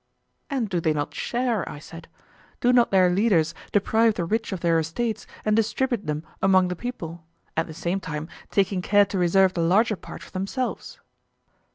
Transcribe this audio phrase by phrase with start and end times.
[0.49, 1.61] And do they not share?
[1.69, 2.07] I said.
[2.59, 6.75] Do not their leaders deprive the rich of their estates and distribute them among the
[6.75, 7.23] people;
[7.55, 10.99] at the same time taking care to reserve the larger part for themselves?